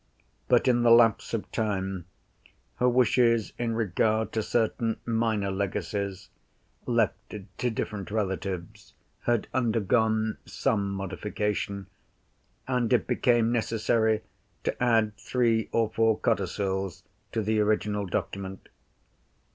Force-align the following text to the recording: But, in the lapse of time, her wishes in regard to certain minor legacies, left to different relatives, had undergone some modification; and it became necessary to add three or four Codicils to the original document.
But, 0.47 0.67
in 0.67 0.81
the 0.81 0.89
lapse 0.89 1.31
of 1.31 1.51
time, 1.51 2.05
her 2.77 2.89
wishes 2.89 3.53
in 3.59 3.75
regard 3.75 4.31
to 4.31 4.41
certain 4.41 4.97
minor 5.05 5.51
legacies, 5.51 6.29
left 6.87 7.13
to 7.59 7.69
different 7.69 8.09
relatives, 8.09 8.95
had 9.25 9.47
undergone 9.53 10.39
some 10.43 10.89
modification; 10.89 11.85
and 12.67 12.91
it 12.91 13.05
became 13.05 13.51
necessary 13.51 14.23
to 14.63 14.83
add 14.83 15.15
three 15.17 15.69
or 15.71 15.91
four 15.91 16.17
Codicils 16.17 17.03
to 17.31 17.43
the 17.43 17.59
original 17.59 18.07
document. 18.07 18.69